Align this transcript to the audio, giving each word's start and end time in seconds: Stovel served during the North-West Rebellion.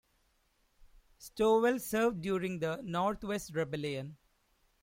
Stovel 1.19 1.79
served 1.79 2.21
during 2.21 2.57
the 2.57 2.81
North-West 2.81 3.53
Rebellion. 3.53 4.17